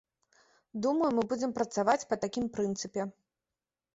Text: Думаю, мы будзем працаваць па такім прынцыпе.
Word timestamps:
Думаю, 0.85 1.09
мы 1.17 1.25
будзем 1.33 1.51
працаваць 1.59 2.07
па 2.13 2.19
такім 2.23 2.45
прынцыпе. 2.55 3.01